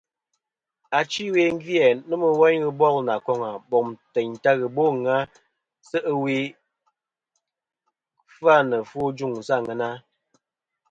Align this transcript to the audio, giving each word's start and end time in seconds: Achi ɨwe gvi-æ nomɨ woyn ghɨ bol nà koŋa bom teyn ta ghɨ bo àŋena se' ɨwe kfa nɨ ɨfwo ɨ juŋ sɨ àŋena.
Achi 0.99 1.23
ɨwe 1.31 1.43
gvi-æ 1.61 1.87
nomɨ 2.09 2.27
woyn 2.39 2.61
ghɨ 2.63 2.71
bol 2.79 2.97
nà 3.07 3.13
koŋa 3.25 3.49
bom 3.69 3.87
teyn 4.13 4.31
ta 4.43 4.51
ghɨ 4.59 4.67
bo 4.75 4.83
àŋena 4.89 5.15
se' 5.89 6.05
ɨwe 6.13 6.35
kfa 8.31 8.53
nɨ 8.69 8.75
ɨfwo 8.83 9.01
ɨ 9.07 9.13
juŋ 9.17 9.33
sɨ 9.47 9.53
àŋena. 9.59 9.89